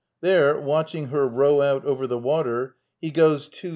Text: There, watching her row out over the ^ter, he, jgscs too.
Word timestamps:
There, 0.21 0.59
watching 0.59 1.09
her 1.09 1.27
row 1.27 1.61
out 1.61 1.85
over 1.85 2.07
the 2.07 2.17
^ter, 2.19 2.71
he, 2.97 3.11
jgscs 3.11 3.51
too. 3.51 3.69